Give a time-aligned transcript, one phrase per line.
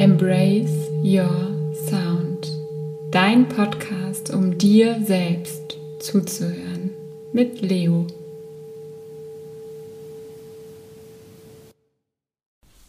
[0.00, 2.50] Embrace Your Sound.
[3.10, 6.88] Dein Podcast, um dir selbst zuzuhören.
[7.34, 8.06] Mit Leo.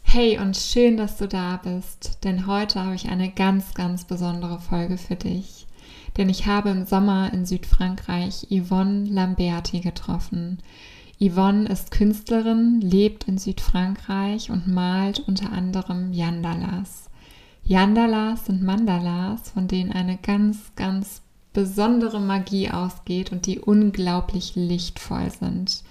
[0.03, 4.61] Hey und schön, dass du da bist, denn heute habe ich eine ganz, ganz besondere
[4.61, 5.67] Folge für dich.
[6.15, 10.59] Denn ich habe im Sommer in Südfrankreich Yvonne Lamberti getroffen.
[11.23, 17.10] Yvonne ist Künstlerin, lebt in Südfrankreich und malt unter anderem Yandalas.
[17.63, 21.21] Yandalas sind Mandalas, von denen eine ganz, ganz
[21.53, 25.83] besondere Magie ausgeht und die unglaublich lichtvoll sind.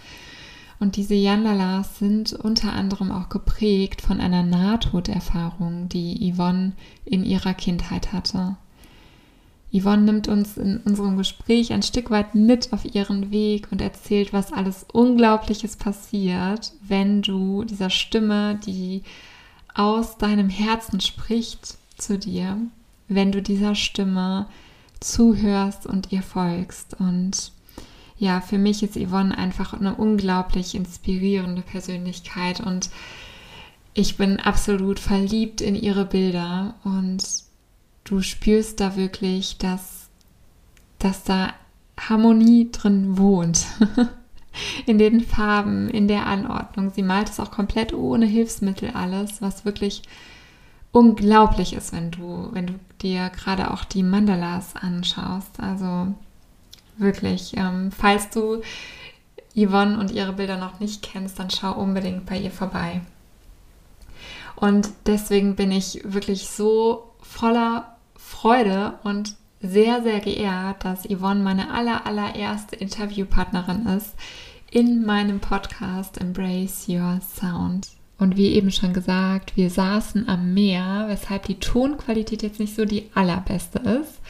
[0.78, 6.72] Und diese Yandalas sind unter anderem auch geprägt von einer Nahtoderfahrung, die Yvonne
[7.04, 8.56] in ihrer Kindheit hatte.
[9.72, 14.32] Yvonne nimmt uns in unserem Gespräch ein Stück weit mit auf ihren Weg und erzählt,
[14.32, 19.02] was alles Unglaubliches passiert, wenn du dieser Stimme, die
[19.74, 22.56] aus deinem Herzen spricht zu dir,
[23.08, 24.46] wenn du dieser Stimme
[25.00, 26.94] zuhörst und ihr folgst.
[26.98, 27.52] Und
[28.18, 32.90] ja, für mich ist Yvonne einfach eine unglaublich inspirierende Persönlichkeit und
[33.94, 37.24] ich bin absolut verliebt in ihre Bilder und
[38.04, 40.08] du spürst da wirklich, dass,
[40.98, 41.54] dass da
[41.98, 43.66] Harmonie drin wohnt.
[44.86, 46.90] in den Farben, in der Anordnung.
[46.90, 50.02] Sie malt es auch komplett ohne Hilfsmittel alles, was wirklich
[50.92, 55.60] unglaublich ist, wenn du, wenn du dir gerade auch die Mandalas anschaust.
[55.60, 56.14] Also
[56.98, 58.62] wirklich, ähm, falls du
[59.56, 63.00] Yvonne und ihre Bilder noch nicht kennst, dann schau unbedingt bei ihr vorbei.
[64.56, 71.72] Und deswegen bin ich wirklich so voller Freude und sehr, sehr geehrt, dass Yvonne meine
[71.72, 74.14] aller, allererste Interviewpartnerin ist
[74.70, 77.88] in meinem Podcast Embrace Your Sound.
[78.18, 82.84] Und wie eben schon gesagt, wir saßen am Meer, weshalb die Tonqualität jetzt nicht so
[82.84, 84.20] die allerbeste ist.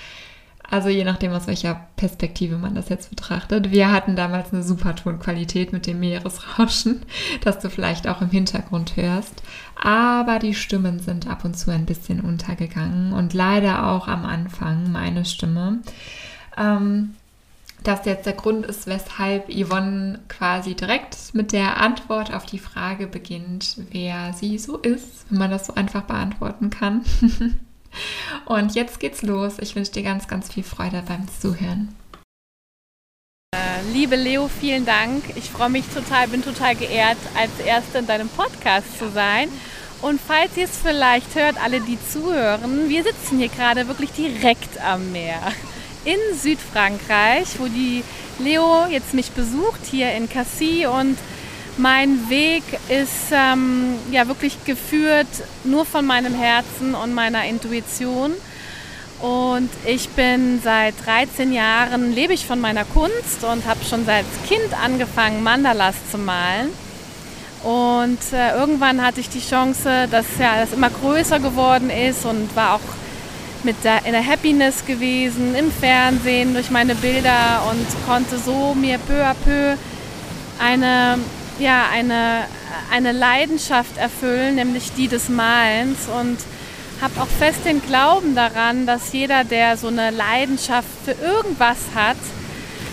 [0.71, 3.73] Also je nachdem, aus welcher Perspektive man das jetzt betrachtet.
[3.73, 7.03] Wir hatten damals eine super Tonqualität mit dem Meeresrauschen,
[7.43, 9.43] das du vielleicht auch im Hintergrund hörst.
[9.83, 14.93] Aber die Stimmen sind ab und zu ein bisschen untergegangen und leider auch am Anfang
[14.93, 15.81] meine Stimme.
[16.57, 17.15] Ähm,
[17.83, 23.07] das jetzt der Grund ist, weshalb Yvonne quasi direkt mit der Antwort auf die Frage
[23.07, 27.05] beginnt, wer sie so ist, wenn man das so einfach beantworten kann.
[28.45, 29.55] Und jetzt geht's los.
[29.61, 31.95] Ich wünsche dir ganz, ganz viel Freude beim Zuhören.
[33.55, 35.25] Äh, liebe Leo, vielen Dank.
[35.37, 39.49] Ich freue mich total, bin total geehrt, als Erste in deinem Podcast zu sein.
[40.03, 44.81] Und falls ihr es vielleicht hört, alle, die zuhören, wir sitzen hier gerade wirklich direkt
[44.81, 45.41] am Meer
[46.05, 48.03] in Südfrankreich, wo die
[48.39, 51.19] Leo jetzt mich besucht, hier in Cassis und
[51.81, 55.27] mein Weg ist ähm, ja wirklich geführt
[55.65, 58.33] nur von meinem Herzen und meiner Intuition.
[59.21, 64.25] Und ich bin seit 13 Jahren, lebe ich von meiner Kunst und habe schon seit
[64.47, 66.71] Kind angefangen, Mandalas zu malen.
[67.63, 72.55] Und äh, irgendwann hatte ich die Chance, dass ja das immer größer geworden ist und
[72.57, 72.81] war auch
[73.63, 78.97] mit der, in der Happiness gewesen, im Fernsehen durch meine Bilder und konnte so mir
[78.99, 79.77] peu à peu
[80.59, 81.19] eine
[81.61, 82.45] ja, eine,
[82.91, 86.09] eine Leidenschaft erfüllen, nämlich die des Malens.
[86.09, 86.39] Und
[87.01, 92.19] habe auch fest den Glauben daran, dass jeder, der so eine Leidenschaft für irgendwas hat,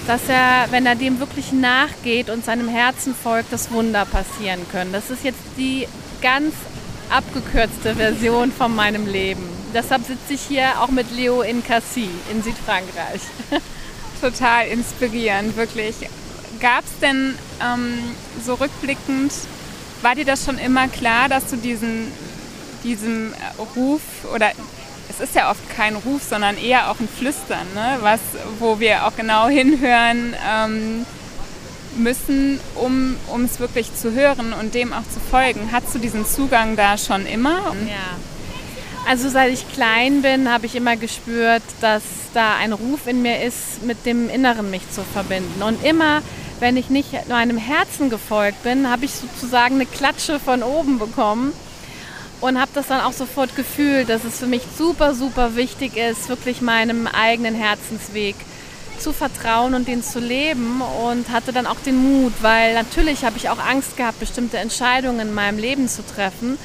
[0.07, 4.93] dass er, wenn er dem wirklich nachgeht und seinem Herzen folgt, das Wunder passieren können.
[4.93, 5.87] Das ist jetzt die
[6.21, 6.53] ganz
[7.09, 9.43] abgekürzte Version von meinem Leben.
[9.73, 13.21] Deshalb sitze ich hier auch mit Leo in Cassis in Südfrankreich.
[14.21, 15.95] Total inspirierend, wirklich
[16.57, 17.99] gab es denn ähm,
[18.45, 19.31] so rückblickend,
[20.01, 22.11] war dir das schon immer klar, dass du diesen,
[22.83, 23.33] diesem
[23.75, 24.01] Ruf
[24.33, 24.51] oder
[25.09, 27.97] es ist ja oft kein Ruf, sondern eher auch ein Flüstern, ne?
[28.01, 28.19] Was,
[28.59, 31.05] wo wir auch genau hinhören ähm,
[31.97, 35.69] müssen, um es wirklich zu hören und dem auch zu folgen.
[35.71, 37.75] Hast du diesen Zugang da schon immer?
[37.87, 38.17] Ja.
[39.07, 42.03] Also seit ich klein bin, habe ich immer gespürt, dass
[42.33, 45.63] da ein Ruf in mir ist, mit dem Inneren mich zu verbinden.
[45.63, 46.21] Und immer
[46.59, 51.53] wenn ich nicht meinem Herzen gefolgt bin, habe ich sozusagen eine Klatsche von oben bekommen
[52.41, 56.29] und habe das dann auch sofort gefühlt, dass es für mich super, super wichtig ist,
[56.29, 58.35] wirklich meinem eigenen Herzensweg
[58.99, 63.37] zu vertrauen und den zu leben und hatte dann auch den Mut, weil natürlich habe
[63.37, 66.57] ich auch Angst gehabt, bestimmte Entscheidungen in meinem Leben zu treffen.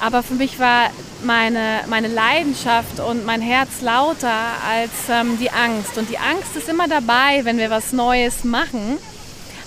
[0.00, 0.90] Aber für mich war
[1.24, 4.32] meine, meine Leidenschaft und mein Herz lauter
[4.66, 5.98] als ähm, die Angst.
[5.98, 8.96] Und die Angst ist immer dabei, wenn wir was Neues machen.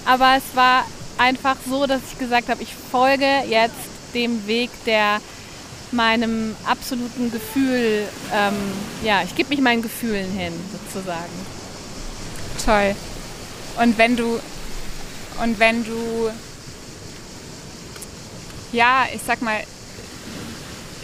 [0.05, 0.85] Aber es war
[1.17, 3.75] einfach so, dass ich gesagt habe, ich folge jetzt
[4.13, 5.21] dem Weg, der
[5.91, 8.53] meinem absoluten Gefühl, ähm,
[9.03, 11.31] ja, ich gebe mich meinen Gefühlen hin, sozusagen.
[12.65, 12.95] Toll.
[13.81, 14.39] Und wenn du,
[15.41, 16.29] und wenn du,
[18.71, 19.63] ja, ich sag mal,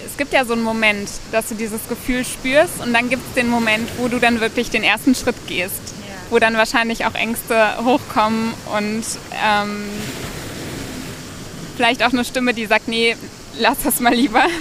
[0.05, 3.33] es gibt ja so einen Moment, dass du dieses Gefühl spürst und dann gibt es
[3.35, 5.93] den Moment, wo du dann wirklich den ersten Schritt gehst.
[6.29, 9.03] Wo dann wahrscheinlich auch Ängste hochkommen und
[9.43, 9.89] ähm,
[11.75, 13.15] vielleicht auch eine Stimme, die sagt, nee,
[13.57, 14.43] lass das mal lieber.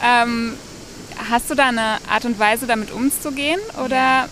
[0.00, 0.22] Ja.
[0.22, 0.56] ähm,
[1.30, 3.60] hast du da eine Art und Weise, damit umzugehen?
[3.84, 3.96] Oder?
[3.96, 4.28] Ja.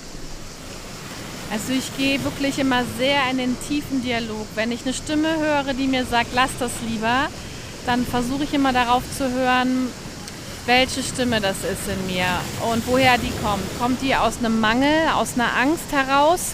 [1.51, 4.47] Also ich gehe wirklich immer sehr in den tiefen Dialog.
[4.55, 7.29] Wenn ich eine Stimme höre, die mir sagt, lass das lieber,
[7.87, 9.89] dann versuche ich immer darauf zu hören,
[10.69, 12.27] welche Stimme das ist in mir
[12.71, 13.65] und woher die kommt.
[13.81, 16.53] Kommt die aus einem Mangel, aus einer Angst heraus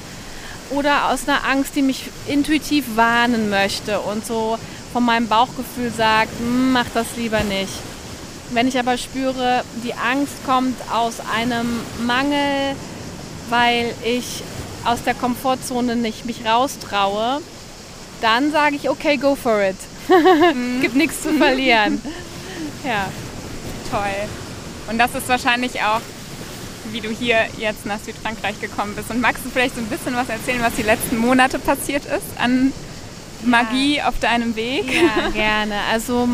[0.71, 4.57] oder aus einer Angst, die mich intuitiv warnen möchte und so
[4.93, 7.73] von meinem Bauchgefühl sagt, hm, mach das lieber nicht.
[8.51, 12.77] Wenn ich aber spüre, die Angst kommt aus einem Mangel,
[13.51, 14.45] weil ich
[14.85, 17.41] aus der Komfortzone nicht mich raustraue,
[18.21, 19.77] dann sage ich, okay, go for it.
[20.55, 20.83] Mhm.
[20.83, 22.01] Gibt nichts zu verlieren.
[22.85, 23.09] ja.
[23.95, 24.29] Toll.
[24.91, 26.01] Und das ist wahrscheinlich auch,
[26.91, 29.11] wie du hier jetzt nach Südfrankreich gekommen bist.
[29.11, 32.39] Und magst du vielleicht so ein bisschen was erzählen, was die letzten Monate passiert ist
[32.39, 32.73] an
[33.45, 34.09] Magie ja.
[34.09, 34.85] auf deinem Weg?
[34.93, 35.77] Ja, gerne.
[35.93, 36.29] Also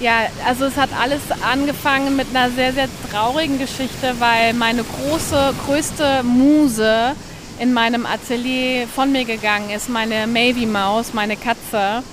[0.00, 5.54] ja, also es hat alles angefangen mit einer sehr, sehr traurigen Geschichte, weil meine große,
[5.66, 7.14] größte Muse
[7.58, 12.04] in meinem Atelier von mir gegangen ist, meine Mavie Maus, meine Katze,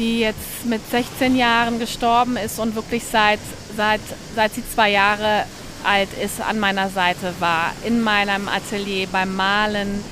[0.00, 3.38] die jetzt mit 16 Jahren gestorben ist und wirklich seit,
[3.76, 4.00] seit,
[4.34, 5.44] seit sie zwei Jahre
[5.84, 10.02] alt ist, an meiner Seite war, in meinem Atelier beim Malen.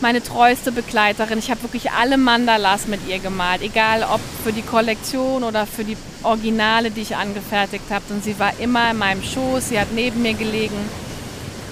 [0.00, 1.40] Meine treueste Begleiterin.
[1.40, 5.84] Ich habe wirklich alle Mandalas mit ihr gemalt, egal ob für die Kollektion oder für
[5.84, 8.04] die Originale, die ich angefertigt habe.
[8.10, 10.78] Und sie war immer in meinem Schoß, sie hat neben mir gelegen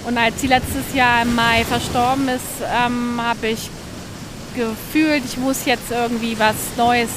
[0.07, 3.69] und als sie letztes Jahr im Mai verstorben ist, ähm, habe ich
[4.55, 7.11] gefühlt, ich muss jetzt irgendwie was Neues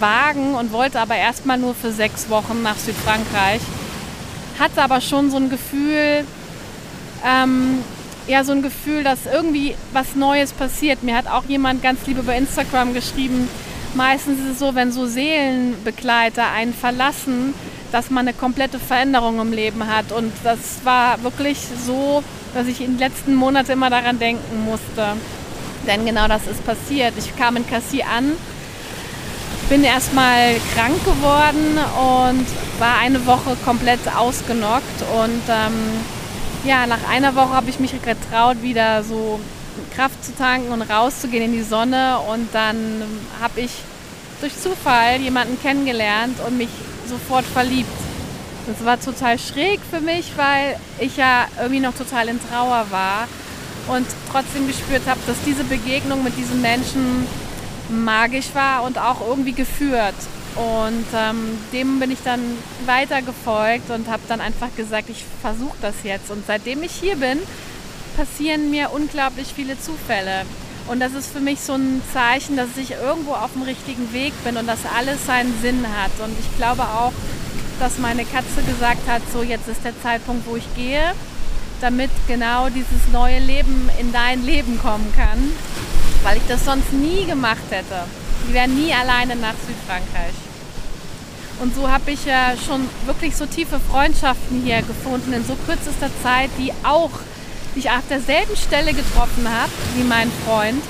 [0.00, 3.60] wagen und wollte aber erstmal nur für sechs Wochen nach Südfrankreich.
[4.58, 6.24] Hatte aber schon so ein Gefühl,
[7.24, 7.78] ähm,
[8.26, 11.02] ja, so ein Gefühl, dass irgendwie was Neues passiert.
[11.02, 13.48] Mir hat auch jemand ganz lieb über Instagram geschrieben,
[13.94, 17.54] meistens ist es so, wenn so Seelenbegleiter einen verlassen,
[17.92, 20.10] dass man eine komplette Veränderung im Leben hat.
[20.12, 22.22] Und das war wirklich so,
[22.54, 25.16] dass ich in den letzten Monaten immer daran denken musste.
[25.86, 27.14] Denn genau das ist passiert.
[27.18, 28.32] Ich kam in Cassis an,
[29.68, 32.46] bin erstmal krank geworden und
[32.78, 35.02] war eine Woche komplett ausgenockt.
[35.16, 35.74] Und ähm,
[36.64, 39.40] ja, nach einer Woche habe ich mich getraut, wieder so
[39.94, 42.18] Kraft zu tanken und rauszugehen in die Sonne.
[42.30, 43.02] Und dann
[43.40, 43.70] habe ich
[44.40, 46.70] durch Zufall jemanden kennengelernt und mich
[47.08, 47.88] sofort verliebt.
[48.66, 53.28] Das war total schräg für mich, weil ich ja irgendwie noch total in Trauer war
[53.88, 57.26] und trotzdem gespürt habe, dass diese Begegnung mit diesem Menschen
[57.94, 60.14] magisch war und auch irgendwie geführt.
[60.56, 62.40] Und ähm, dem bin ich dann
[62.86, 66.30] weiter gefolgt und habe dann einfach gesagt, ich versuche das jetzt.
[66.30, 67.38] Und seitdem ich hier bin,
[68.16, 70.42] passieren mir unglaublich viele Zufälle.
[70.86, 74.32] Und das ist für mich so ein Zeichen, dass ich irgendwo auf dem richtigen Weg
[74.44, 76.12] bin und dass alles seinen Sinn hat.
[76.22, 77.12] Und ich glaube auch,
[77.80, 81.14] dass meine Katze gesagt hat, so jetzt ist der Zeitpunkt, wo ich gehe,
[81.80, 85.50] damit genau dieses neue Leben in dein Leben kommen kann,
[86.24, 88.04] weil ich das sonst nie gemacht hätte.
[88.48, 90.34] Die wären nie alleine nach Südfrankreich.
[91.60, 96.10] Und so habe ich ja schon wirklich so tiefe Freundschaften hier gefunden in so kürzester
[96.22, 97.10] Zeit, die auch
[97.74, 100.82] die ich auf derselben Stelle getroffen habe wie mein Freund.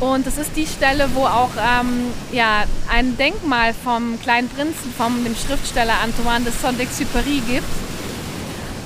[0.00, 5.22] Und das ist die Stelle, wo auch ähm, ja, ein Denkmal vom kleinen Prinzen, vom
[5.24, 7.68] dem Schriftsteller Antoine de Saint-Exupéry gibt.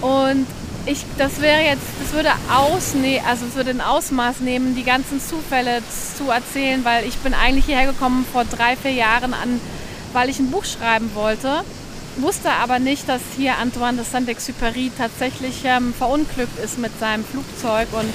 [0.00, 0.46] Und
[0.88, 5.20] ich, das wäre jetzt, das würde ausne also es würde ein Ausmaß nehmen, die ganzen
[5.20, 5.82] Zufälle
[6.16, 9.60] zu erzählen, weil ich bin eigentlich hierher gekommen vor drei, vier Jahren an,
[10.12, 11.64] weil ich ein Buch schreiben wollte
[12.22, 17.88] wusste aber nicht, dass hier Antoine de Saint-Exupéry tatsächlich ähm, verunglückt ist mit seinem Flugzeug
[17.92, 18.12] und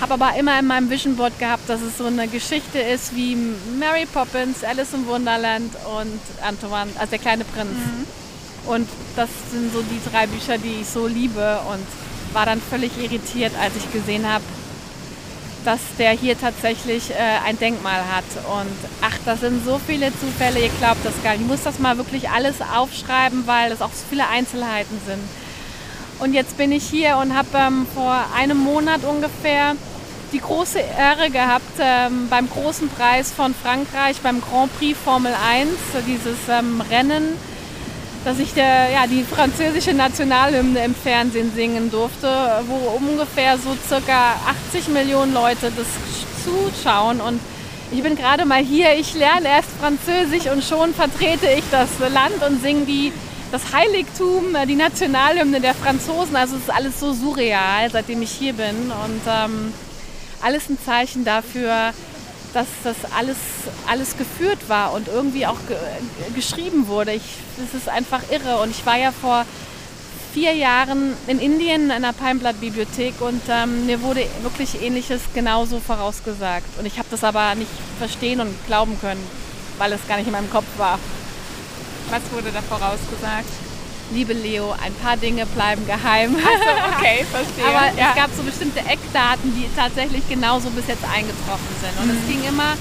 [0.00, 3.36] habe aber immer in meinem Vision Board gehabt, dass es so eine Geschichte ist wie
[3.78, 7.70] Mary Poppins, Alice im Wunderland und Antoine, also der kleine Prinz.
[7.70, 8.25] Mhm.
[8.66, 11.86] Und das sind so die drei Bücher, die ich so liebe und
[12.32, 14.44] war dann völlig irritiert, als ich gesehen habe,
[15.64, 18.24] dass der hier tatsächlich äh, ein Denkmal hat.
[18.60, 21.42] Und ach, das sind so viele Zufälle, ihr glaubt das gar nicht.
[21.42, 25.22] Ich muss das mal wirklich alles aufschreiben, weil es auch so viele Einzelheiten sind.
[26.18, 29.74] Und jetzt bin ich hier und habe ähm, vor einem Monat ungefähr
[30.32, 35.68] die große Ehre gehabt, ähm, beim großen Preis von Frankreich, beim Grand Prix Formel 1,
[36.06, 37.34] dieses ähm, Rennen,
[38.26, 42.28] dass ich der, ja, die französische Nationalhymne im Fernsehen singen durfte,
[42.66, 44.34] wo ungefähr so circa
[44.68, 45.86] 80 Millionen Leute das
[46.42, 47.20] zuschauen.
[47.20, 47.38] Und
[47.92, 52.42] ich bin gerade mal hier, ich lerne erst Französisch und schon vertrete ich das Land
[52.44, 53.12] und singe die,
[53.52, 56.34] das Heiligtum, die Nationalhymne der Franzosen.
[56.34, 58.90] Also es ist alles so surreal, seitdem ich hier bin.
[58.90, 59.72] Und ähm,
[60.42, 61.92] alles ein Zeichen dafür,
[62.56, 63.36] dass das alles,
[63.86, 65.76] alles geführt war und irgendwie auch ge
[66.34, 67.12] geschrieben wurde.
[67.12, 67.22] Ich,
[67.58, 68.62] das ist einfach irre.
[68.62, 69.44] Und ich war ja vor
[70.32, 76.78] vier Jahren in Indien in einer Palmblatt-Bibliothek und ähm, mir wurde wirklich Ähnliches genauso vorausgesagt.
[76.78, 79.22] Und ich habe das aber nicht verstehen und glauben können,
[79.76, 80.98] weil es gar nicht in meinem Kopf war.
[82.08, 83.65] Was wurde da vorausgesagt?
[84.12, 86.36] Liebe Leo, ein paar Dinge bleiben geheim.
[86.36, 87.64] Also, okay, verstehe.
[87.68, 88.10] Aber ja.
[88.10, 92.00] es gab so bestimmte Eckdaten, die tatsächlich genauso bis jetzt eingetroffen sind.
[92.00, 92.18] Und mhm.
[92.20, 92.74] es ging immer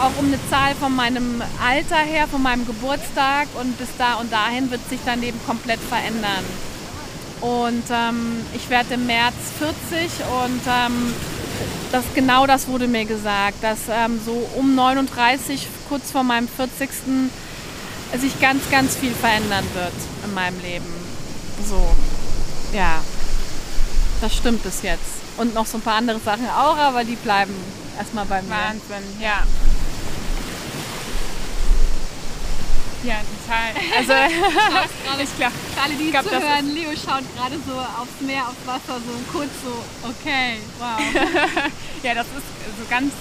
[0.00, 4.32] auch um eine Zahl von meinem Alter her, von meinem Geburtstag und bis da und
[4.32, 6.44] dahin wird sich dein Leben komplett verändern.
[7.40, 10.10] Und ähm, ich werde im März 40
[10.44, 11.14] und ähm,
[11.92, 16.88] das, genau das wurde mir gesagt, dass ähm, so um 39, kurz vor meinem 40
[18.18, 19.92] sich ganz, ganz viel verändern wird
[20.24, 20.86] in meinem Leben.
[21.68, 21.94] So,
[22.72, 23.00] ja,
[24.20, 25.20] das stimmt bis jetzt.
[25.36, 27.54] Und noch so ein paar andere Sachen auch, aber die bleiben
[27.98, 28.50] erstmal bei mir.
[28.50, 29.42] Wahnsinn, ja.
[33.02, 33.72] Ja, total.
[33.96, 39.00] Also, ich glaube, alle die glaub, zuhören, Leo schaut gerade so aufs Meer, aufs Wasser,
[39.00, 39.72] so kurz so,
[40.08, 41.00] okay, wow.
[42.02, 42.44] ja, das ist
[42.78, 43.12] so ganz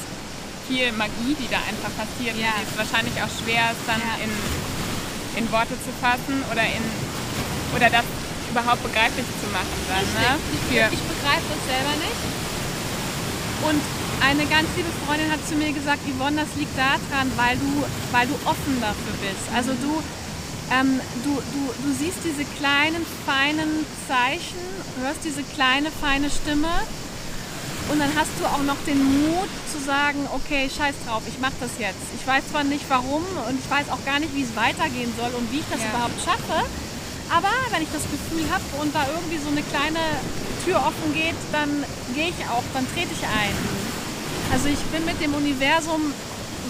[0.68, 2.36] viel Magie, die da einfach passiert.
[2.36, 2.54] Ja.
[2.60, 4.24] Die ist wahrscheinlich auch schwer, es dann ja.
[4.24, 4.32] in
[5.40, 6.84] in Worte zu fassen oder in
[7.76, 8.04] oder das
[8.52, 10.04] überhaupt begreiflich zu machen dann.
[10.20, 10.36] Ne?
[10.52, 12.22] Ich, ich begreife das selber nicht.
[13.64, 13.82] Und
[14.20, 17.72] eine ganz liebe Freundin hat zu mir gesagt, Yvonne, das liegt daran, weil du,
[18.12, 19.48] weil du offen dafür bist.
[19.56, 20.04] Also du,
[20.76, 24.60] ähm, du, du, du siehst diese kleinen, feinen Zeichen,
[25.02, 26.74] hörst diese kleine, feine Stimme
[27.90, 31.58] und dann hast du auch noch den Mut zu sagen, okay, scheiß drauf, ich mache
[31.60, 32.06] das jetzt.
[32.14, 35.34] Ich weiß zwar nicht warum und ich weiß auch gar nicht, wie es weitergehen soll
[35.34, 35.90] und wie ich das ja.
[35.90, 36.70] überhaupt schaffe.
[37.30, 40.02] Aber wenn ich das Gefühl habe und da irgendwie so eine kleine
[40.66, 41.70] Tür offen geht, dann
[42.14, 43.54] gehe ich auch, dann trete ich ein.
[44.54, 46.14] Also ich bin mit dem Universum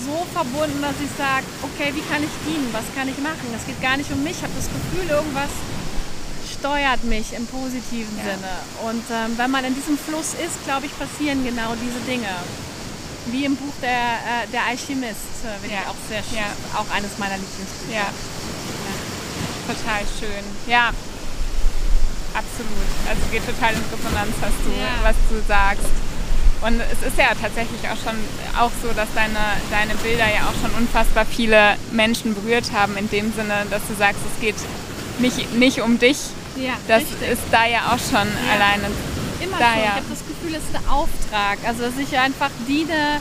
[0.04, 2.68] so verbunden, dass ich sage, okay, wie kann ich dienen?
[2.72, 3.48] Was kann ich machen?
[3.56, 4.40] Es geht gar nicht um mich.
[4.40, 5.52] Ich habe das Gefühl, irgendwas
[6.60, 8.36] steuert mich im positiven ja.
[8.36, 8.54] Sinne.
[8.84, 12.30] Und ähm, wenn man in diesem Fluss ist, glaube ich, passieren genau diese Dinge.
[13.28, 15.82] Wie im Buch Der, äh, der Alchemist, äh, ja.
[15.82, 16.40] ich auch sehr schön.
[16.40, 16.80] Ja.
[16.80, 17.94] Auch eines meiner Lieblingsbücher.
[17.94, 18.10] Ja.
[19.68, 20.44] Total schön.
[20.66, 20.90] Ja,
[22.34, 22.90] absolut.
[23.08, 24.72] Also geht total in Resonanz, was du,
[25.04, 25.94] was du sagst.
[26.62, 28.18] Und es ist ja tatsächlich auch schon
[28.60, 29.40] auch so, dass deine,
[29.72, 33.96] deine Bilder ja auch schon unfassbar viele Menschen berührt haben, in dem Sinne, dass du
[33.96, 34.56] sagst, es geht
[35.20, 36.18] nicht, nicht um dich,
[36.60, 37.30] ja, das richtig.
[37.32, 38.54] ist da ja auch schon ja.
[38.54, 38.88] alleine.
[39.42, 39.80] Immer da, schon.
[39.80, 39.84] Ja.
[39.84, 41.58] Ich habe das Gefühl, es ist ein Auftrag.
[41.66, 43.20] Also, dass ich einfach diene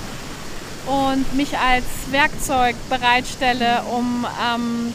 [0.86, 4.94] und mich als Werkzeug bereitstelle, um ähm,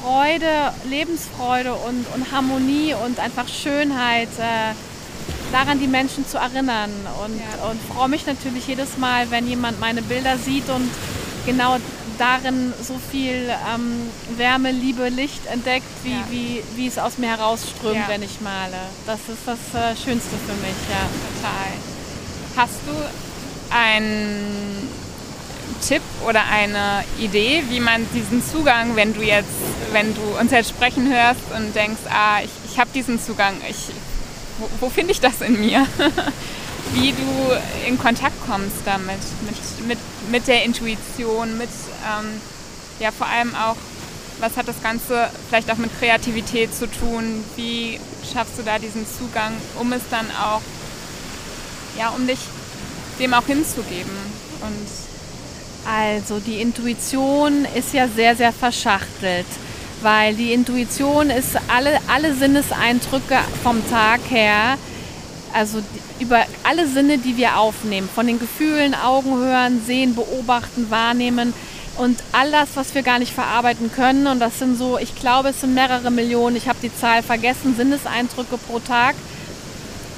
[0.00, 4.72] Freude, Lebensfreude und, und, Harmonie und einfach Schönheit äh,
[5.52, 6.90] daran die Menschen zu erinnern.
[7.24, 7.68] Und, ja.
[7.68, 10.88] und freue mich natürlich jedes Mal, wenn jemand meine Bilder sieht und
[11.46, 11.76] genau
[12.18, 16.24] darin so viel ähm, Wärme, Liebe, Licht entdeckt, wie, ja.
[16.30, 18.08] wie, wie es aus mir herausströmt, ja.
[18.08, 18.76] wenn ich male.
[19.06, 21.06] Das ist das äh, Schönste für mich, ja.
[21.40, 21.72] Total.
[22.56, 24.88] Hast du einen
[25.86, 29.48] Tipp oder eine Idee, wie man diesen Zugang, wenn du jetzt,
[29.92, 33.88] wenn du uns jetzt sprechen hörst und denkst, ah, ich, ich habe diesen Zugang, ich,
[34.58, 35.86] wo, wo finde ich das in mir?
[36.94, 39.98] wie du in Kontakt kommst damit, mit, mit,
[40.30, 41.68] mit der Intuition, mit
[42.04, 42.40] ähm,
[43.00, 43.76] ja vor allem auch,
[44.40, 47.44] was hat das Ganze vielleicht auch mit Kreativität zu tun?
[47.56, 47.98] Wie
[48.32, 50.62] schaffst du da diesen Zugang, um es dann auch,
[51.98, 52.38] ja, um dich
[53.18, 54.12] dem auch hinzugeben?
[54.60, 54.88] Und
[55.90, 59.46] also die Intuition ist ja sehr, sehr verschachtelt,
[60.02, 64.76] weil die Intuition ist alle, alle Sinneseindrücke vom Tag her,
[65.54, 65.80] also
[66.20, 71.54] über alle Sinne, die wir aufnehmen, von den Gefühlen, Augen, Hören, Sehen, Beobachten, Wahrnehmen,
[71.98, 74.26] und all das, was wir gar nicht verarbeiten können.
[74.26, 77.74] Und das sind so, ich glaube, es sind mehrere Millionen, ich habe die Zahl vergessen,
[77.76, 79.16] Sinneseindrücke pro Tag,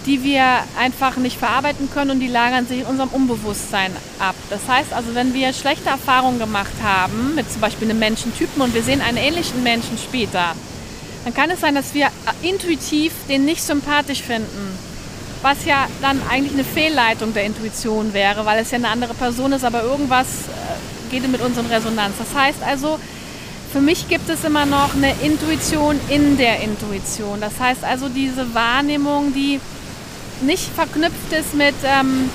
[0.07, 0.45] die wir
[0.79, 4.35] einfach nicht verarbeiten können und die lagern sich in unserem Unbewusstsein ab.
[4.49, 8.75] Das heißt also, wenn wir schlechte Erfahrungen gemacht haben mit zum Beispiel einem Menschentypen und
[8.75, 10.55] wir sehen einen ähnlichen Menschen später,
[11.25, 12.09] dann kann es sein, dass wir
[12.43, 14.90] intuitiv den nicht sympathisch finden.
[15.43, 19.53] Was ja dann eigentlich eine Fehlleitung der Intuition wäre, weil es ja eine andere Person
[19.53, 22.15] ist, aber irgendwas äh, geht mit unseren Resonanz.
[22.19, 22.99] Das heißt also,
[23.73, 27.41] für mich gibt es immer noch eine Intuition in der Intuition.
[27.41, 29.61] Das heißt also diese Wahrnehmung, die
[30.43, 32.29] nicht verknüpft ist mit, ähm,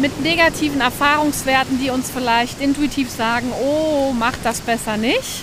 [0.00, 5.42] mit negativen Erfahrungswerten, die uns vielleicht intuitiv sagen, oh, mach das besser nicht,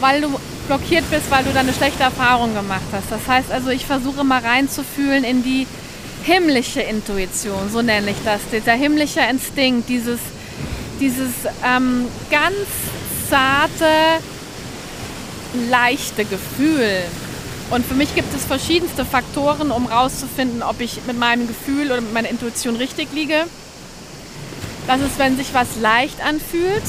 [0.00, 3.10] weil du blockiert bist, weil du da eine schlechte Erfahrung gemacht hast.
[3.10, 5.66] Das heißt also, ich versuche mal reinzufühlen in die
[6.22, 10.20] himmlische Intuition, so nenne ich das, dieser himmlische Instinkt, dieses,
[11.00, 11.32] dieses
[11.66, 12.54] ähm, ganz
[13.28, 13.84] zarte,
[15.68, 17.02] leichte Gefühl.
[17.70, 22.00] Und für mich gibt es verschiedenste Faktoren, um herauszufinden, ob ich mit meinem Gefühl oder
[22.00, 23.42] mit meiner Intuition richtig liege.
[24.86, 26.84] Das ist, wenn sich was leicht anfühlt.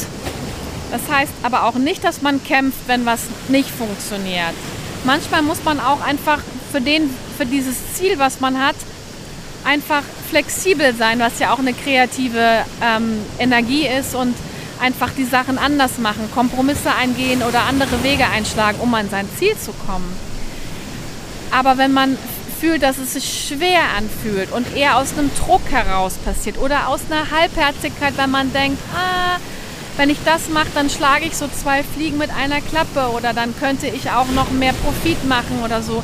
[0.91, 4.53] Das heißt aber auch nicht, dass man kämpft, wenn was nicht funktioniert.
[5.05, 6.39] Manchmal muss man auch einfach
[6.71, 8.75] für, den, für dieses Ziel, was man hat,
[9.63, 14.35] einfach flexibel sein, was ja auch eine kreative ähm, Energie ist und
[14.81, 19.55] einfach die Sachen anders machen, Kompromisse eingehen oder andere Wege einschlagen, um an sein Ziel
[19.57, 20.11] zu kommen.
[21.51, 22.17] Aber wenn man
[22.59, 27.01] fühlt, dass es sich schwer anfühlt und eher aus einem Druck heraus passiert oder aus
[27.09, 29.37] einer Halbherzigkeit, weil man denkt, ah,
[29.97, 33.55] wenn ich das mache, dann schlage ich so zwei Fliegen mit einer Klappe oder dann
[33.57, 36.03] könnte ich auch noch mehr Profit machen oder so.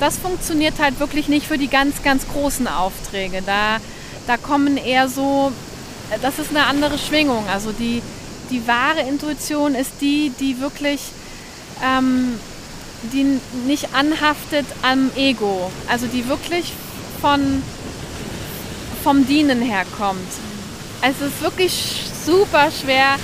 [0.00, 3.42] Das funktioniert halt wirklich nicht für die ganz, ganz großen Aufträge.
[3.44, 3.78] Da,
[4.26, 5.52] da kommen eher so
[6.22, 7.46] das ist eine andere Schwingung.
[7.48, 8.02] Also die,
[8.50, 11.00] die wahre Intuition ist die, die wirklich
[11.84, 12.38] ähm,
[13.12, 15.70] die nicht anhaftet am Ego.
[15.88, 16.72] Also die wirklich
[17.20, 17.62] von,
[19.04, 20.28] vom Dienen herkommt.
[21.02, 23.16] Es ist wirklich super schwer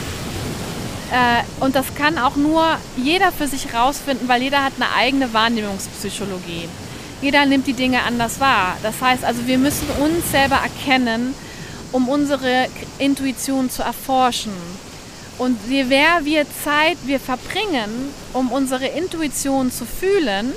[1.13, 2.65] äh, und das kann auch nur
[2.97, 6.69] jeder für sich rausfinden, weil jeder hat eine eigene Wahrnehmungspsychologie.
[7.21, 8.79] Jeder nimmt die Dinge anders wahr.
[8.83, 11.35] Das heißt also, wir müssen uns selber erkennen,
[11.93, 12.67] um unsere
[12.99, 14.53] Intuition zu erforschen.
[15.37, 20.53] Und je mehr wir Zeit wir verbringen, um unsere Intuition zu fühlen,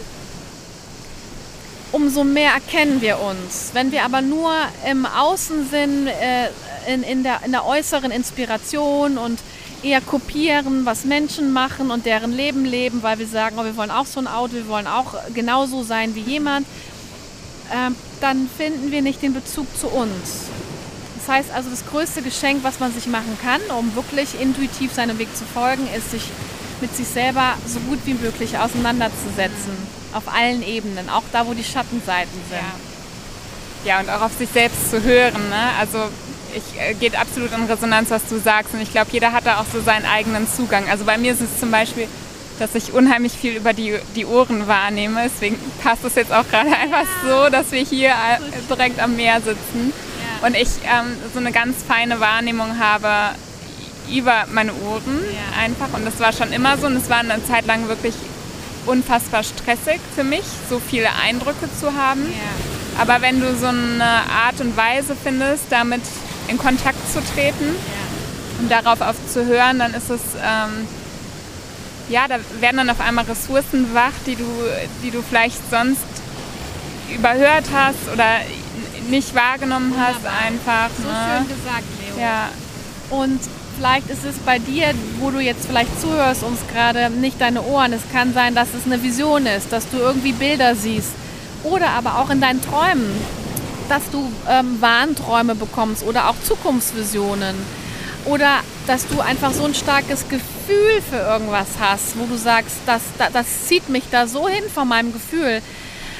[1.91, 3.71] umso mehr erkennen wir uns.
[3.73, 4.53] Wenn wir aber nur
[4.89, 6.47] im Außen sind, äh,
[6.87, 9.39] in, in, der, in der äußeren Inspiration und
[9.83, 13.91] eher kopieren, was Menschen machen und deren Leben leben, weil wir sagen, oh, wir wollen
[13.91, 16.65] auch so ein Auto, wir wollen auch genauso sein wie jemand,
[17.69, 20.45] äh, dann finden wir nicht den Bezug zu uns.
[21.17, 25.19] Das heißt also, das größte Geschenk, was man sich machen kann, um wirklich intuitiv seinem
[25.19, 26.23] Weg zu folgen, ist, sich
[26.81, 29.73] mit sich selber so gut wie möglich auseinanderzusetzen.
[30.13, 32.61] Auf allen Ebenen, auch da, wo die Schattenseiten sind.
[33.83, 35.49] Ja, ja und auch auf sich selbst zu hören.
[35.49, 35.69] Ne?
[35.79, 35.97] Also
[36.57, 38.73] ich äh, geht absolut in Resonanz, was du sagst.
[38.73, 40.89] Und ich glaube, jeder hat da auch so seinen eigenen Zugang.
[40.89, 42.07] Also bei mir ist es zum Beispiel,
[42.59, 45.21] dass ich unheimlich viel über die, die Ohren wahrnehme.
[45.23, 48.39] Deswegen passt es jetzt auch gerade einfach so, dass wir hier äh,
[48.69, 49.93] direkt am Meer sitzen
[50.41, 53.35] und ich ähm, so eine ganz feine Wahrnehmung habe
[54.11, 55.19] über meine Ohren
[55.59, 55.93] einfach.
[55.93, 58.13] Und das war schon immer so und es war eine Zeit lang wirklich
[58.85, 62.25] unfassbar stressig für mich, so viele Eindrücke zu haben.
[62.99, 66.01] Aber wenn du so eine Art und Weise findest, damit
[66.47, 68.59] in Kontakt zu treten ja.
[68.61, 70.87] und darauf aufzuhören, dann ist es, ähm,
[72.09, 74.45] ja, da werden dann auf einmal Ressourcen wach, die du,
[75.03, 76.05] die du vielleicht sonst
[77.13, 78.39] überhört hast oder
[79.09, 80.89] nicht wahrgenommen hast einfach.
[80.97, 81.17] So ne?
[81.25, 82.23] schön gesagt, Leo.
[82.23, 82.49] Ja.
[83.09, 83.39] Und
[83.77, 87.93] vielleicht ist es bei dir, wo du jetzt vielleicht zuhörst, uns gerade nicht deine Ohren.
[87.93, 91.11] Es kann sein, dass es eine Vision ist, dass du irgendwie Bilder siehst.
[91.63, 93.09] Oder aber auch in deinen Träumen,
[93.89, 97.55] dass du ähm, Warnträume bekommst oder auch Zukunftsvisionen.
[98.25, 103.01] Oder dass du einfach so ein starkes Gefühl für irgendwas hast, wo du sagst, das,
[103.17, 105.61] das, das zieht mich da so hin von meinem Gefühl.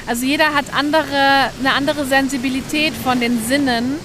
[0.06, 3.98] Also jeder hat andere, eine andere Sensibilität von den Sinnen,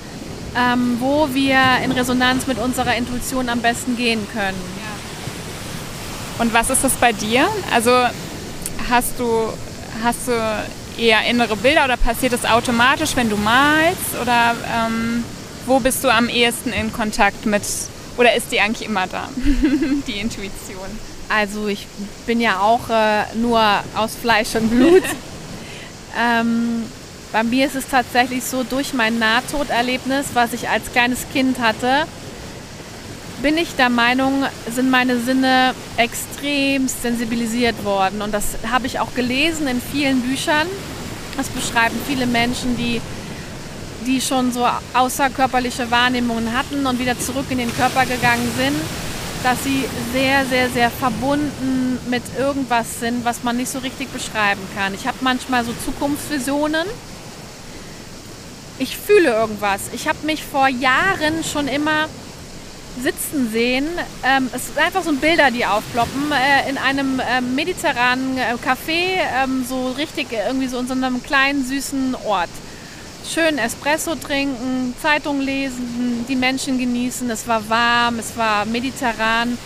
[0.58, 4.62] ähm, wo wir in Resonanz mit unserer Intuition am besten gehen können.
[6.39, 7.47] Und was ist das bei dir?
[7.73, 7.91] Also
[8.89, 9.47] hast du,
[10.04, 10.32] hast du
[10.98, 14.20] eher innere Bilder oder passiert das automatisch, wenn du malst?
[14.22, 15.24] Oder ähm,
[15.66, 17.64] wo bist du am ehesten in Kontakt mit,
[18.18, 19.30] oder ist die eigentlich immer da,
[20.08, 20.88] die Intuition?
[21.30, 21.88] Also ich
[22.26, 23.62] bin ja auch äh, nur
[23.96, 25.04] aus Fleisch und Blut.
[26.16, 26.84] Ähm,
[27.32, 32.06] bei mir ist es tatsächlich so, durch mein Nahtoderlebnis, was ich als kleines Kind hatte,
[33.44, 38.22] bin ich der Meinung, sind meine Sinne extrem sensibilisiert worden.
[38.22, 40.66] Und das habe ich auch gelesen in vielen Büchern.
[41.36, 43.02] Das beschreiben viele Menschen, die,
[44.08, 48.76] die schon so außerkörperliche Wahrnehmungen hatten und wieder zurück in den Körper gegangen sind
[49.44, 54.62] dass sie sehr, sehr, sehr verbunden mit irgendwas sind, was man nicht so richtig beschreiben
[54.74, 54.94] kann.
[54.94, 56.88] Ich habe manchmal so Zukunftsvisionen.
[58.80, 59.82] Ich fühle irgendwas.
[59.92, 62.08] Ich habe mich vor Jahren schon immer
[63.02, 63.88] sitzen sehen.
[64.24, 68.54] Ähm, es sind einfach so Bilder, die aufploppen äh, in einem äh, äh, mediterranen äh,
[68.64, 72.50] Café, ähm, so richtig irgendwie so in so einem kleinen süßen Ort.
[73.28, 77.30] Schön Espresso trinken, Zeitung lesen, die Menschen genießen.
[77.30, 79.58] Es war warm, es war mediterran.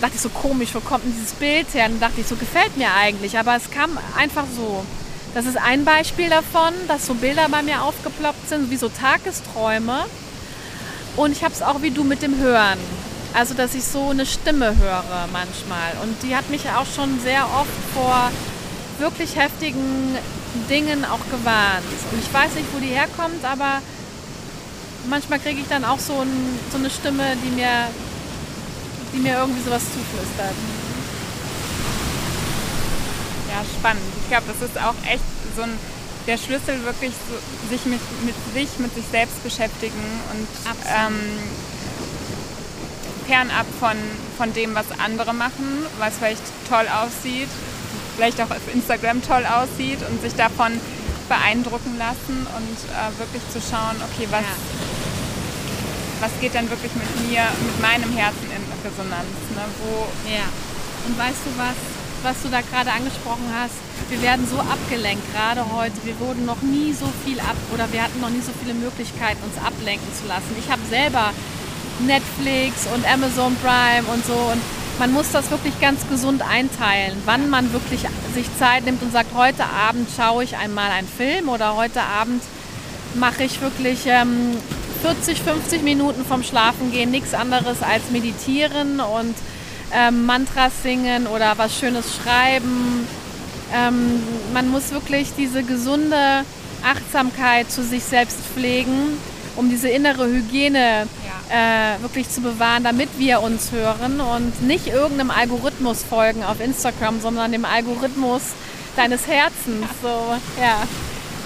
[0.00, 1.86] Da dachte ich so komisch, wo kommt denn dieses Bild her?
[1.86, 3.38] Und dachte ich, so gefällt mir eigentlich.
[3.38, 4.84] Aber es kam einfach so.
[5.32, 10.04] Das ist ein Beispiel davon, dass so Bilder bei mir aufgeploppt sind, wie so Tagesträume.
[11.16, 12.78] Und ich habe es auch wie du mit dem Hören.
[13.34, 15.92] Also, dass ich so eine Stimme höre manchmal.
[16.02, 18.30] Und die hat mich auch schon sehr oft vor
[18.98, 20.16] wirklich heftigen
[20.68, 21.84] Dingen auch gewarnt.
[22.12, 23.80] Und ich weiß nicht, wo die herkommt, aber
[25.08, 27.88] manchmal kriege ich dann auch so, ein, so, eine Stimme, die mir,
[29.12, 30.54] die mir irgendwie sowas zuflüstert.
[33.50, 34.02] Ja, spannend.
[34.22, 35.24] Ich glaube, das ist auch echt
[35.56, 35.78] so ein
[36.26, 37.34] der Schlüssel wirklich so,
[37.68, 40.48] sich mit, mit sich, mit sich selbst beschäftigen und
[40.86, 41.18] ähm,
[43.26, 43.96] fernab von,
[44.36, 47.48] von dem, was andere machen, was vielleicht toll aussieht,
[48.16, 50.72] vielleicht auch auf Instagram toll aussieht und sich davon
[51.28, 54.56] beeindrucken lassen und äh, wirklich zu schauen, okay, was, ja.
[56.20, 59.32] was geht denn wirklich mit mir, mit meinem Herzen in Resonanz?
[59.54, 59.64] Ne?
[59.82, 60.46] Wo ja.
[61.06, 61.91] Und weißt du was?
[62.22, 63.74] Was du da gerade angesprochen hast,
[64.08, 65.94] wir werden so abgelenkt, gerade heute.
[66.04, 69.42] Wir wurden noch nie so viel ab oder wir hatten noch nie so viele Möglichkeiten,
[69.44, 70.54] uns ablenken zu lassen.
[70.58, 71.32] Ich habe selber
[72.00, 74.60] Netflix und Amazon Prime und so und
[74.98, 78.02] man muss das wirklich ganz gesund einteilen, wann man wirklich
[78.34, 82.42] sich Zeit nimmt und sagt, heute Abend schaue ich einmal einen Film oder heute Abend
[83.14, 84.56] mache ich wirklich ähm,
[85.02, 89.34] 40, 50 Minuten vom Schlafengehen nichts anderes als meditieren und
[89.94, 93.06] ähm, Mantras singen oder was Schönes schreiben.
[93.74, 96.44] Ähm, man muss wirklich diese gesunde
[96.84, 99.18] Achtsamkeit zu sich selbst pflegen,
[99.56, 101.06] um diese innere Hygiene
[101.50, 101.96] ja.
[101.96, 107.20] äh, wirklich zu bewahren, damit wir uns hören und nicht irgendeinem Algorithmus folgen auf Instagram,
[107.20, 108.42] sondern dem Algorithmus
[108.96, 109.86] deines Herzens.
[110.02, 110.82] So, ja.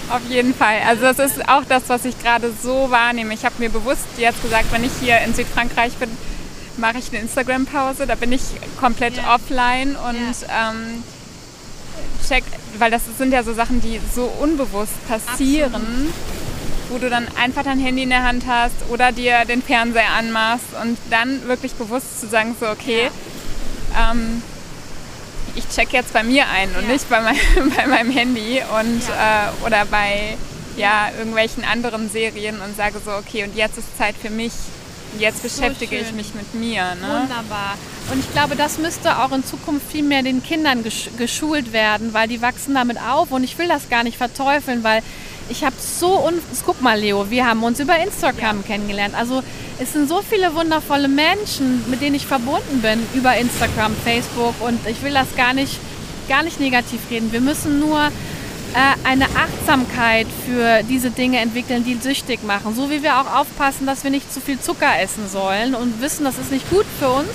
[0.09, 0.77] Auf jeden Fall.
[0.87, 3.33] Also das ist auch das, was ich gerade so wahrnehme.
[3.33, 6.09] Ich habe mir bewusst jetzt gesagt, wenn ich hier in Südfrankreich bin,
[6.77, 8.07] mache ich eine Instagram-Pause.
[8.07, 8.41] Da bin ich
[8.79, 9.35] komplett yeah.
[9.35, 10.71] offline und yeah.
[10.71, 11.03] ähm,
[12.27, 12.43] check,
[12.77, 16.13] weil das sind ja so Sachen, die so unbewusst passieren, Absolut.
[16.89, 20.65] wo du dann einfach dein Handy in der Hand hast oder dir den Fernseher anmachst
[20.81, 23.09] und dann wirklich bewusst zu sagen, so okay,
[23.93, 24.11] ja.
[24.11, 24.41] ähm,
[25.55, 26.93] ich check jetzt bei mir ein und ja.
[26.93, 27.35] nicht bei, mein,
[27.75, 29.47] bei, meinem Handy und ja.
[29.47, 30.37] äh, oder bei
[30.75, 34.53] ja, irgendwelchen anderen Serien und sage so, okay, und jetzt ist Zeit für mich
[35.19, 36.95] Jetzt beschäftige so ich mich mit mir.
[36.95, 37.21] Ne?
[37.21, 37.77] Wunderbar.
[38.11, 40.83] Und ich glaube, das müsste auch in Zukunft viel mehr den Kindern
[41.17, 43.31] geschult werden, weil die wachsen damit auf.
[43.31, 45.03] Und ich will das gar nicht verteufeln, weil
[45.49, 48.63] ich habe so un guck mal Leo, wir haben uns über Instagram ja.
[48.67, 49.15] kennengelernt.
[49.15, 49.43] Also
[49.79, 54.79] es sind so viele wundervolle Menschen, mit denen ich verbunden bin über Instagram, Facebook und
[54.87, 55.79] ich will das gar nicht
[56.27, 57.31] gar nicht negativ reden.
[57.31, 58.11] Wir müssen nur
[59.03, 62.75] eine Achtsamkeit für diese Dinge entwickeln, die süchtig machen.
[62.75, 66.23] So wie wir auch aufpassen, dass wir nicht zu viel Zucker essen sollen und wissen,
[66.23, 67.29] das ist nicht gut für uns.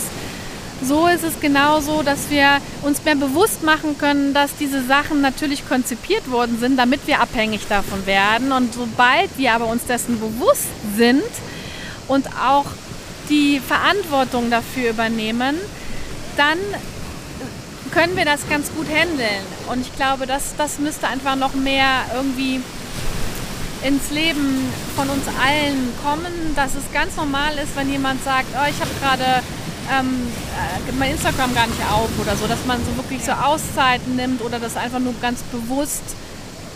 [0.85, 5.69] So ist es genauso, dass wir uns mehr bewusst machen können, dass diese Sachen natürlich
[5.69, 8.51] konzipiert worden sind, damit wir abhängig davon werden.
[8.51, 11.23] Und sobald wir aber uns dessen bewusst sind
[12.09, 12.67] und auch
[13.29, 15.57] die Verantwortung dafür übernehmen,
[16.37, 16.59] dann
[17.93, 19.45] können wir das ganz gut handeln.
[19.71, 22.61] Und ich glaube, das, das müsste einfach noch mehr irgendwie
[23.83, 28.69] ins Leben von uns allen kommen, dass es ganz normal ist, wenn jemand sagt, oh,
[28.69, 29.43] ich habe gerade
[29.93, 30.29] ähm,
[30.89, 34.41] äh, mein Instagram gar nicht auf oder so, dass man so wirklich so Auszeiten nimmt
[34.43, 36.03] oder das einfach nur ganz bewusst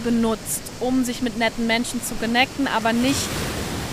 [0.02, 3.28] benutzt, um sich mit netten Menschen zu connecten, aber nicht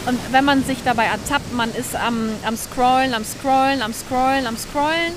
[0.05, 4.47] und wenn man sich dabei ertappt, man ist am, am Scrollen, am Scrollen, am Scrollen,
[4.47, 5.13] am Scrollen,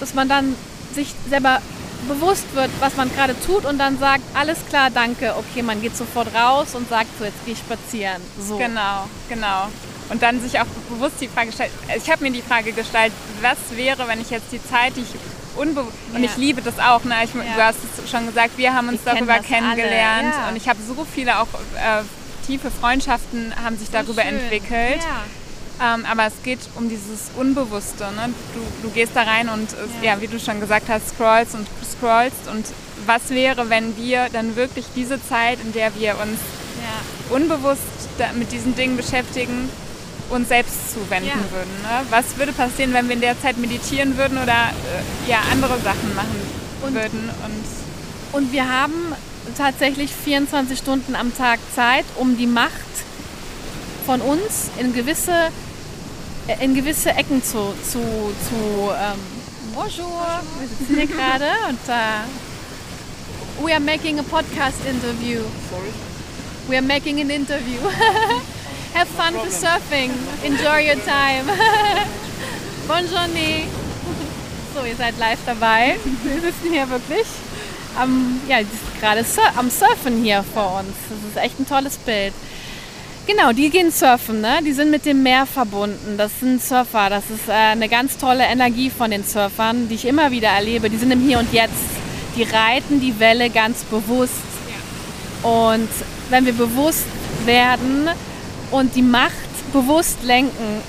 [0.00, 0.54] dass man dann
[0.94, 1.60] sich selber
[2.06, 5.96] bewusst wird, was man gerade tut und dann sagt, alles klar, danke, okay, man geht
[5.96, 8.22] sofort raus und sagt, so jetzt gehe ich spazieren.
[8.38, 8.56] So.
[8.56, 9.68] Genau, genau.
[10.10, 13.76] Und dann sich auch bewusst die Frage stellt, ich habe mir die Frage gestellt, was
[13.76, 15.14] wäre, wenn ich jetzt die Zeit, die ich
[15.56, 16.18] unbewusst, ja.
[16.18, 17.14] und ich liebe das auch, ne?
[17.24, 17.42] Ich, ja.
[17.54, 20.48] du hast es schon gesagt, wir haben uns ich darüber kenn kennengelernt ja.
[20.48, 22.02] und ich habe so viele auch äh,
[22.46, 24.38] tiefe Freundschaften haben sich so darüber schön.
[24.38, 25.02] entwickelt.
[25.80, 28.04] Ähm, aber es geht um dieses Unbewusste.
[28.04, 28.32] Ne?
[28.54, 29.70] Du, du gehst da rein und,
[30.02, 30.14] ja.
[30.14, 30.20] ja.
[30.20, 32.48] wie du schon gesagt hast, scrollst und scrollst.
[32.50, 32.66] Und
[33.06, 36.40] was wäre, wenn wir dann wirklich diese Zeit, in der wir uns
[36.82, 37.34] ja.
[37.34, 37.82] unbewusst
[38.34, 39.70] mit diesen Dingen beschäftigen,
[40.30, 41.56] uns selbst zuwenden ja.
[41.56, 41.72] würden?
[41.82, 42.06] Ne?
[42.10, 46.14] Was würde passieren, wenn wir in der Zeit meditieren würden oder äh, ja, andere Sachen
[46.16, 46.40] machen
[46.82, 47.30] und, würden?
[47.44, 49.14] Und, und wir haben
[49.56, 52.72] tatsächlich 24 Stunden am Tag Zeit, um die Macht
[54.04, 55.50] von uns in gewisse
[56.60, 59.18] in gewisse Ecken zu, zu, zu ähm,
[59.74, 62.24] Bonjour, wir sitzen hier gerade und uh,
[63.64, 65.42] we are making a podcast interview.
[65.70, 65.92] Sorry?
[66.68, 67.78] We are making an interview.
[68.94, 70.10] Have fun for surfing.
[70.42, 71.46] Enjoy your time.
[72.88, 73.28] Bonjour.
[74.74, 75.96] So, ihr seid live dabei.
[76.24, 77.26] Wir sitzen hier wirklich
[77.98, 78.58] am, ja,
[79.00, 80.94] gerade sur am Surfen hier vor uns.
[81.08, 82.32] Das ist echt ein tolles Bild.
[83.28, 84.60] Genau, die gehen surfen, ne?
[84.64, 86.16] die sind mit dem Meer verbunden.
[86.16, 90.06] Das sind Surfer, das ist äh, eine ganz tolle Energie von den Surfern, die ich
[90.06, 90.88] immer wieder erlebe.
[90.88, 91.74] Die sind im Hier und Jetzt.
[92.36, 94.32] Die reiten die Welle ganz bewusst.
[95.42, 95.90] Und
[96.30, 97.04] wenn wir bewusst
[97.44, 98.08] werden
[98.70, 99.34] und die Macht
[99.74, 100.80] bewusst lenken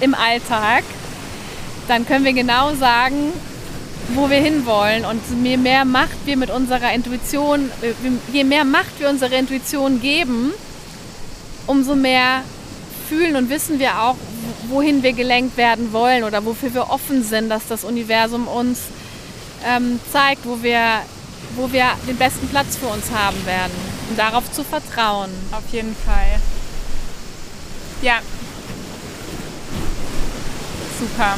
[0.00, 0.84] im Alltag,
[1.88, 3.32] dann können wir genau sagen,
[4.10, 5.06] wo wir hinwollen.
[5.06, 7.94] Und je mehr Macht wir mit unserer Intuition, äh,
[8.34, 10.52] je mehr Macht wir unserer Intuition geben,
[11.66, 12.42] umso mehr
[13.08, 14.16] fühlen und wissen wir auch,
[14.68, 18.80] wohin wir gelenkt werden wollen oder wofür wir offen sind, dass das Universum uns
[19.64, 20.80] ähm, zeigt, wo wir,
[21.54, 23.72] wo wir den besten Platz für uns haben werden.
[24.10, 25.30] Und darauf zu vertrauen.
[25.52, 26.40] Auf jeden Fall.
[28.02, 28.18] Ja.
[30.98, 31.36] Super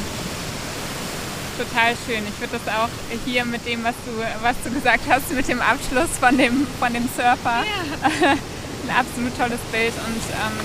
[1.59, 2.23] total schön.
[2.29, 2.89] Ich würde das auch
[3.25, 4.13] hier mit dem, was du,
[4.43, 7.65] was du gesagt hast, mit dem Abschluss von dem, von dem Surfer.
[7.65, 8.35] Ja.
[8.89, 10.57] Ein absolut tolles Bild und ähm,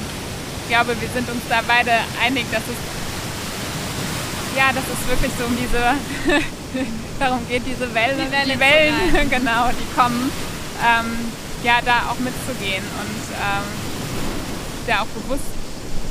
[0.64, 1.92] ich glaube, wir sind uns da beide
[2.24, 2.80] einig, dass es
[4.56, 5.82] ja, dass es wirklich so um diese
[7.20, 10.32] darum geht, diese Wellen, die, Welle die Wellen, genau, die kommen,
[10.80, 11.10] ähm,
[11.64, 13.68] ja, da auch mitzugehen und ähm,
[14.88, 15.52] da auch bewusst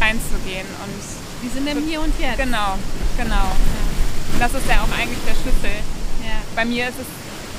[0.01, 1.01] reinzugehen und
[1.42, 2.38] die sind im Hier und Jetzt.
[2.38, 2.79] Genau,
[3.16, 3.46] genau.
[3.55, 3.83] Ja.
[4.33, 5.77] Und das ist ja auch eigentlich der Schlüssel.
[6.22, 6.38] Ja.
[6.55, 7.11] Bei mir ist es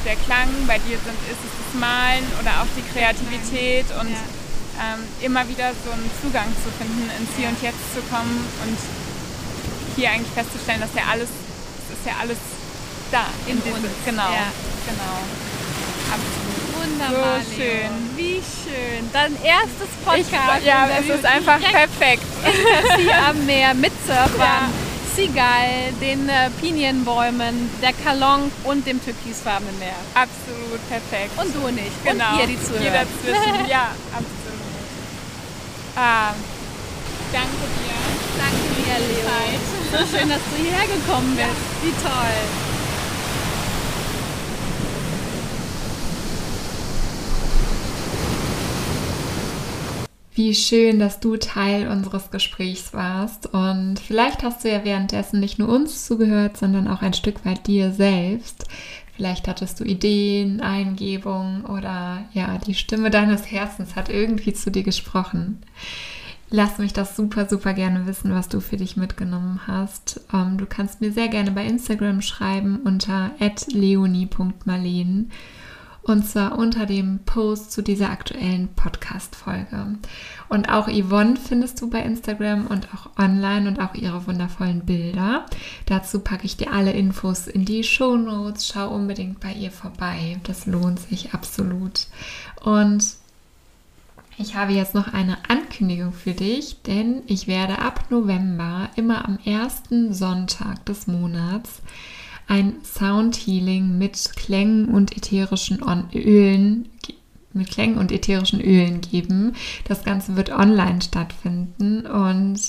[0.05, 4.42] der Klang, bei dir sind, ist es das Malen oder auch die Kreativität und ja.
[4.79, 8.77] Ähm, immer wieder so einen Zugang zu finden, ins Hier und Jetzt zu kommen und
[9.95, 12.37] hier eigentlich festzustellen, dass ja alles, es ist ja alles
[13.11, 13.25] da.
[13.45, 13.93] In, in uns.
[14.05, 14.49] Genau, ja.
[14.89, 15.17] genau.
[16.09, 16.63] Absolut.
[16.81, 17.39] Wunderbar.
[17.39, 17.91] So schön.
[18.15, 19.09] Wie schön.
[19.13, 20.59] Dein erstes Podcast.
[20.59, 22.23] Ich, ja, es ist einfach perfekt.
[22.97, 24.39] Sie am Meer mit Surfern.
[24.39, 24.69] Ja.
[25.15, 29.93] Seagull, den äh, Pinienbäumen, der Kalong und dem türkisfarbenen Meer.
[30.15, 31.31] Absolut perfekt.
[31.37, 32.03] Und du nicht.
[32.03, 32.33] Genau.
[32.33, 32.81] Und ihr die Zuhörer.
[32.81, 33.69] Jeder zwischen.
[33.69, 34.42] ja, absolut.
[35.95, 36.33] Ah,
[37.31, 37.93] danke dir.
[38.37, 39.25] Danke dir, Leo.
[39.25, 39.61] Zeit.
[39.91, 41.47] So schön, dass du hierher gekommen bist.
[41.47, 41.83] Ja.
[41.83, 42.72] Wie toll.
[50.35, 53.53] Wie schön, dass du Teil unseres Gesprächs warst.
[53.53, 57.67] Und vielleicht hast du ja währenddessen nicht nur uns zugehört, sondern auch ein Stück weit
[57.67, 58.65] dir selbst.
[59.15, 64.81] Vielleicht hattest du Ideen, Eingebungen oder ja, die Stimme deines Herzens hat irgendwie zu dir
[64.81, 65.61] gesprochen.
[66.49, 70.21] Lass mich das super, super gerne wissen, was du für dich mitgenommen hast.
[70.33, 73.31] Ähm, du kannst mir sehr gerne bei Instagram schreiben unter
[73.67, 75.31] leonie.marleen
[76.03, 79.95] und zwar unter dem Post zu dieser aktuellen Podcast-Folge.
[80.49, 85.45] Und auch Yvonne findest du bei Instagram und auch online und auch ihre wundervollen Bilder.
[85.85, 88.67] Dazu packe ich dir alle Infos in die Show Notes.
[88.67, 90.39] Schau unbedingt bei ihr vorbei.
[90.43, 92.07] Das lohnt sich absolut.
[92.61, 93.15] Und
[94.37, 99.37] ich habe jetzt noch eine Ankündigung für dich, denn ich werde ab November immer am
[99.45, 101.81] ersten Sonntag des Monats
[102.47, 105.81] ein Soundhealing mit Klängen und ätherischen
[106.13, 106.89] Ölen
[107.53, 109.53] mit Klängen und ätherischen Ölen geben.
[109.87, 112.59] Das Ganze wird online stattfinden und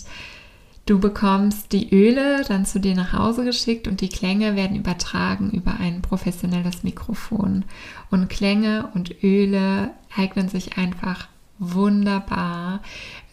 [0.87, 5.51] du bekommst die Öle dann zu dir nach Hause geschickt und die Klänge werden übertragen
[5.51, 7.65] über ein professionelles Mikrofon.
[8.11, 12.81] Und Klänge und Öle eignen sich einfach wunderbar,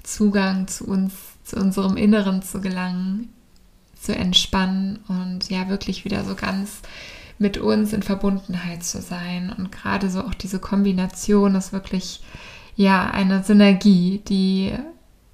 [0.04, 3.30] Zugang zu uns, zu unserem Inneren zu gelangen,
[4.02, 6.82] zu entspannen und ja wirklich wieder so ganz
[7.38, 9.54] mit uns in Verbundenheit zu sein.
[9.56, 12.22] Und gerade so auch diese Kombination ist wirklich
[12.76, 14.74] ja eine Synergie, die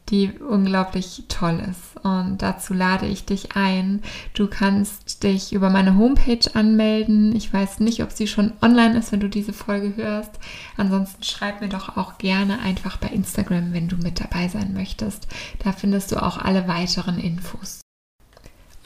[0.09, 2.03] die unglaublich toll ist.
[2.03, 4.01] Und dazu lade ich dich ein.
[4.33, 7.35] Du kannst dich über meine Homepage anmelden.
[7.35, 10.31] Ich weiß nicht, ob sie schon online ist, wenn du diese Folge hörst.
[10.77, 15.27] Ansonsten schreib mir doch auch gerne einfach bei Instagram, wenn du mit dabei sein möchtest.
[15.63, 17.81] Da findest du auch alle weiteren Infos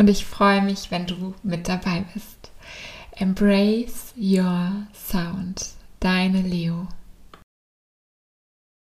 [0.02, 2.50] und ich freue mich, wenn du mit dabei bist.
[3.12, 5.64] Embrace your sound.
[6.00, 6.88] Deine Leo.